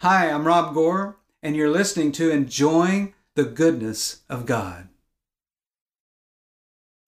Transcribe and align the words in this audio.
Hi, 0.00 0.28
I'm 0.30 0.46
Rob 0.46 0.74
Gore, 0.74 1.16
and 1.42 1.56
you're 1.56 1.70
listening 1.70 2.12
to 2.12 2.30
Enjoying 2.30 3.14
the 3.34 3.44
Goodness 3.44 4.20
of 4.28 4.44
God. 4.44 4.88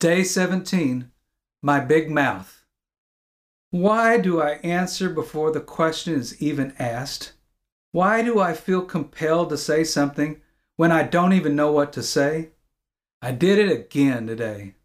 Day 0.00 0.24
17 0.24 1.10
My 1.60 1.80
Big 1.80 2.10
Mouth. 2.10 2.64
Why 3.70 4.16
do 4.16 4.40
I 4.40 4.52
answer 4.64 5.10
before 5.10 5.52
the 5.52 5.60
question 5.60 6.14
is 6.14 6.40
even 6.40 6.74
asked? 6.78 7.34
Why 7.92 8.22
do 8.22 8.40
I 8.40 8.54
feel 8.54 8.80
compelled 8.80 9.50
to 9.50 9.58
say 9.58 9.84
something 9.84 10.40
when 10.76 10.90
I 10.90 11.02
don't 11.02 11.34
even 11.34 11.54
know 11.54 11.70
what 11.70 11.92
to 11.92 12.02
say? 12.02 12.52
I 13.20 13.32
did 13.32 13.58
it 13.58 13.70
again 13.70 14.26
today. 14.26 14.76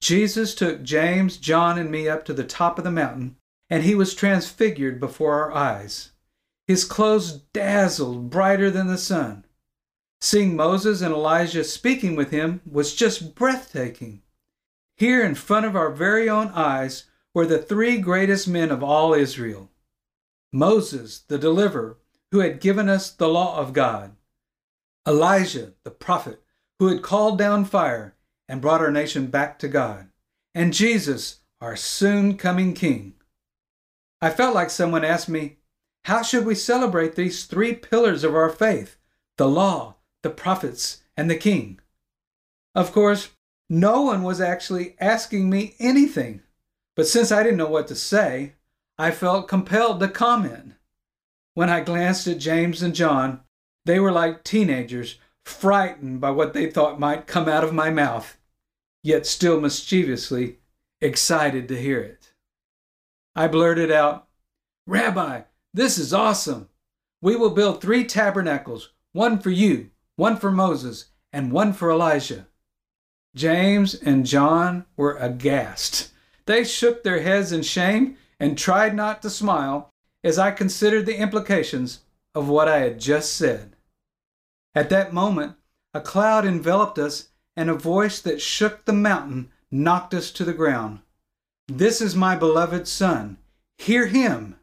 Jesus 0.00 0.52
took 0.52 0.82
James, 0.82 1.36
John, 1.36 1.78
and 1.78 1.92
me 1.92 2.08
up 2.08 2.24
to 2.24 2.34
the 2.34 2.42
top 2.42 2.76
of 2.76 2.82
the 2.82 2.90
mountain, 2.90 3.36
and 3.70 3.84
he 3.84 3.94
was 3.94 4.16
transfigured 4.16 4.98
before 4.98 5.34
our 5.34 5.52
eyes. 5.52 6.10
His 6.68 6.84
clothes 6.84 7.32
dazzled 7.54 8.28
brighter 8.28 8.70
than 8.70 8.88
the 8.88 8.98
sun. 8.98 9.46
Seeing 10.20 10.54
Moses 10.54 11.00
and 11.00 11.14
Elijah 11.14 11.64
speaking 11.64 12.14
with 12.14 12.30
him 12.30 12.60
was 12.70 12.94
just 12.94 13.34
breathtaking. 13.34 14.20
Here 14.94 15.24
in 15.24 15.34
front 15.34 15.64
of 15.64 15.74
our 15.74 15.90
very 15.90 16.28
own 16.28 16.48
eyes 16.48 17.04
were 17.32 17.46
the 17.46 17.58
three 17.58 17.98
greatest 17.98 18.46
men 18.46 18.70
of 18.70 18.82
all 18.82 19.14
Israel 19.14 19.70
Moses, 20.52 21.20
the 21.20 21.38
deliverer, 21.38 21.98
who 22.32 22.40
had 22.40 22.60
given 22.60 22.88
us 22.88 23.10
the 23.10 23.28
law 23.28 23.58
of 23.58 23.72
God, 23.72 24.16
Elijah, 25.06 25.72
the 25.84 25.90
prophet, 25.90 26.42
who 26.78 26.88
had 26.88 27.02
called 27.02 27.38
down 27.38 27.64
fire 27.64 28.14
and 28.46 28.60
brought 28.60 28.80
our 28.80 28.90
nation 28.90 29.28
back 29.28 29.58
to 29.58 29.68
God, 29.68 30.08
and 30.54 30.74
Jesus, 30.74 31.40
our 31.60 31.76
soon 31.76 32.36
coming 32.36 32.74
King. 32.74 33.14
I 34.20 34.30
felt 34.30 34.54
like 34.54 34.70
someone 34.70 35.04
asked 35.04 35.28
me, 35.28 35.57
how 36.08 36.22
should 36.22 36.46
we 36.46 36.54
celebrate 36.54 37.16
these 37.16 37.44
three 37.44 37.74
pillars 37.74 38.24
of 38.24 38.34
our 38.34 38.48
faith 38.48 38.96
the 39.36 39.46
law, 39.46 39.96
the 40.22 40.30
prophets, 40.30 41.02
and 41.18 41.28
the 41.30 41.36
king? 41.36 41.78
Of 42.74 42.92
course, 42.92 43.28
no 43.68 44.00
one 44.00 44.22
was 44.22 44.40
actually 44.40 44.96
asking 45.00 45.50
me 45.50 45.74
anything, 45.78 46.40
but 46.96 47.06
since 47.06 47.30
I 47.30 47.42
didn't 47.42 47.58
know 47.58 47.68
what 47.68 47.88
to 47.88 47.94
say, 47.94 48.54
I 48.96 49.10
felt 49.10 49.48
compelled 49.48 50.00
to 50.00 50.08
comment. 50.08 50.72
When 51.52 51.68
I 51.68 51.80
glanced 51.80 52.26
at 52.26 52.38
James 52.38 52.82
and 52.82 52.94
John, 52.94 53.42
they 53.84 54.00
were 54.00 54.10
like 54.10 54.44
teenagers, 54.44 55.18
frightened 55.44 56.22
by 56.22 56.30
what 56.30 56.54
they 56.54 56.70
thought 56.70 56.98
might 56.98 57.26
come 57.26 57.50
out 57.50 57.64
of 57.64 57.74
my 57.74 57.90
mouth, 57.90 58.38
yet 59.02 59.26
still 59.26 59.60
mischievously 59.60 60.56
excited 61.02 61.68
to 61.68 61.78
hear 61.78 62.00
it. 62.00 62.32
I 63.36 63.46
blurted 63.46 63.90
out, 63.90 64.26
Rabbi, 64.86 65.42
this 65.78 65.96
is 65.96 66.12
awesome. 66.12 66.68
We 67.22 67.36
will 67.36 67.50
build 67.50 67.80
three 67.80 68.04
tabernacles 68.04 68.90
one 69.12 69.38
for 69.38 69.50
you, 69.50 69.90
one 70.16 70.36
for 70.36 70.50
Moses, 70.50 71.10
and 71.32 71.52
one 71.52 71.72
for 71.72 71.88
Elijah. 71.88 72.48
James 73.36 73.94
and 73.94 74.26
John 74.26 74.86
were 74.96 75.16
aghast. 75.18 76.10
They 76.46 76.64
shook 76.64 77.04
their 77.04 77.22
heads 77.22 77.52
in 77.52 77.62
shame 77.62 78.16
and 78.40 78.58
tried 78.58 78.96
not 78.96 79.22
to 79.22 79.30
smile 79.30 79.94
as 80.24 80.36
I 80.36 80.50
considered 80.50 81.06
the 81.06 81.16
implications 81.16 82.00
of 82.34 82.48
what 82.48 82.66
I 82.66 82.80
had 82.80 82.98
just 82.98 83.34
said. 83.34 83.76
At 84.74 84.90
that 84.90 85.12
moment, 85.12 85.54
a 85.94 86.00
cloud 86.00 86.44
enveloped 86.44 86.98
us, 86.98 87.28
and 87.56 87.70
a 87.70 87.74
voice 87.74 88.20
that 88.22 88.42
shook 88.42 88.84
the 88.84 88.92
mountain 88.92 89.52
knocked 89.70 90.12
us 90.12 90.32
to 90.32 90.44
the 90.44 90.52
ground. 90.52 90.98
This 91.68 92.00
is 92.00 92.16
my 92.16 92.34
beloved 92.34 92.88
Son. 92.88 93.38
Hear 93.76 94.06
him. 94.06 94.57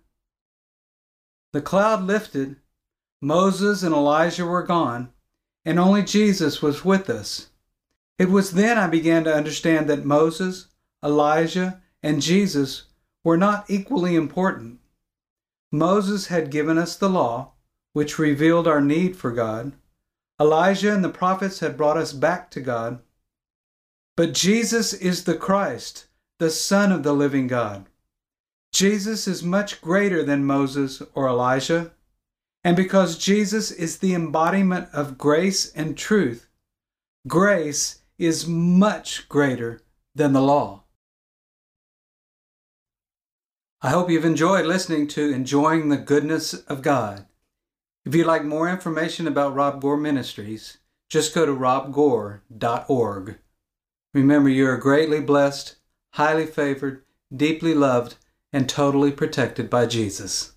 The 1.56 1.61
cloud 1.61 2.03
lifted, 2.03 2.58
Moses 3.22 3.81
and 3.81 3.95
Elijah 3.95 4.45
were 4.45 4.64
gone, 4.64 5.14
and 5.64 5.80
only 5.80 6.03
Jesus 6.03 6.62
was 6.62 6.84
with 6.84 7.09
us. 7.09 7.47
It 8.20 8.30
was 8.30 8.52
then 8.52 8.78
I 8.78 8.88
began 8.88 9.23
to 9.23 9.34
understand 9.34 9.90
that 9.90 10.03
Moses, 10.03 10.68
Elijah, 11.02 11.81
and 12.03 12.22
Jesus 12.22 12.88
were 13.24 13.38
not 13.38 13.69
equally 13.69 14.18
important. 14.18 14.81
Moses 15.72 16.28
had 16.28 16.52
given 16.52 16.78
us 16.78 16.97
the 16.97 17.09
law, 17.09 17.53
which 17.94 18.19
revealed 18.19 18.68
our 18.68 18.81
need 18.81 19.16
for 19.16 19.31
God. 19.31 19.72
Elijah 20.41 20.94
and 20.94 21.06
the 21.06 21.09
prophets 21.09 21.62
had 21.62 21.78
brought 21.78 21.96
us 21.96 22.12
back 22.12 22.52
to 22.52 22.59
God. 22.59 23.00
But 24.18 24.34
Jesus 24.34 24.91
is 24.91 25.24
the 25.24 25.38
Christ, 25.38 26.08
the 26.38 26.50
Son 26.50 26.91
of 26.91 27.03
the 27.03 27.13
living 27.13 27.47
God. 27.47 27.85
Jesus 28.75 29.25
is 29.25 29.41
much 29.41 29.80
greater 29.80 30.22
than 30.22 30.44
Moses 30.44 31.02
or 31.13 31.30
Elijah. 31.30 31.94
And 32.62 32.75
because 32.75 33.18
Jesus 33.18 33.72
is 33.72 34.00
the 34.00 34.13
embodiment 34.13 34.90
of 34.91 35.18
grace 35.18 35.72
and 35.72 35.97
truth, 35.97 36.50
grace 37.25 38.02
is 38.18 38.46
much 38.46 39.30
greater 39.30 39.80
than 40.14 40.34
the 40.34 40.41
law. 40.41 40.84
I 43.81 43.91
hope 43.91 44.09
you've 44.09 44.25
enjoyed 44.25 44.66
listening 44.66 45.08
to 45.08 45.31
Enjoying 45.31 45.88
the 45.88 45.96
Goodness 45.96 46.53
of 46.53 46.81
God. 46.81 47.28
If 48.03 48.14
you'd 48.14 48.28
like 48.28 48.44
more 48.44 48.68
information 48.68 49.25
about 49.25 49.56
Rob 49.56 49.81
Gore 49.81 49.96
Ministries, 49.96 50.80
just 51.08 51.34
go 51.34 51.46
to 51.46 51.53
robgore.org. 51.53 53.38
Remember, 54.14 54.50
you 54.50 54.68
are 54.68 54.78
greatly 54.78 55.22
blessed, 55.22 55.78
highly 56.16 56.46
favored, 56.46 57.06
deeply 57.34 57.74
loved, 57.74 58.16
and 58.55 58.69
totally 58.69 59.11
protected 59.11 59.69
by 59.69 59.85
Jesus. 59.85 60.53